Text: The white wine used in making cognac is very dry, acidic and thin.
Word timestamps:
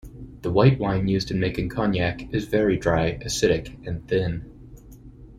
The 0.41 0.49
white 0.51 0.79
wine 0.79 1.07
used 1.07 1.29
in 1.29 1.39
making 1.39 1.69
cognac 1.69 2.33
is 2.33 2.47
very 2.47 2.75
dry, 2.75 3.19
acidic 3.19 3.75
and 3.85 4.07
thin. 4.07 4.49